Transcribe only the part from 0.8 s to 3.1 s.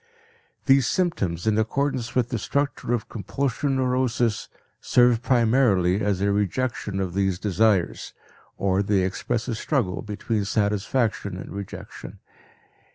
symptoms, in accordance with the structure of